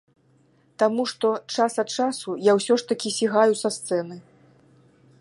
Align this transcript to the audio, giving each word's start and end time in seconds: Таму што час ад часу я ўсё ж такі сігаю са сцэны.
Таму 0.83 1.03
што 1.11 1.27
час 1.55 1.77
ад 1.85 1.93
часу 1.97 2.29
я 2.49 2.57
ўсё 2.61 2.73
ж 2.83 2.91
такі 2.93 3.09
сігаю 3.19 3.53
са 3.63 3.69
сцэны. 3.77 4.15